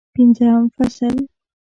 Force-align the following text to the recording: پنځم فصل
پنځم 0.15 0.61
فصل 0.75 1.15